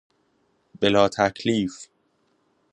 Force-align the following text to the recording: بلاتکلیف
بلاتکلیف 0.81 1.89